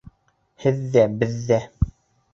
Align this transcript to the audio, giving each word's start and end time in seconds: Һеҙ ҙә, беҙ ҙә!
Һеҙ 0.63 0.81
ҙә, 0.95 1.05
беҙ 1.21 1.37
ҙә! 1.53 1.63